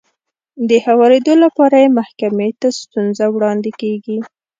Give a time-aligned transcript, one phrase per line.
[0.69, 4.17] د هوارېدو لپاره يې محکمې ته ستونزه وړاندې کېږي.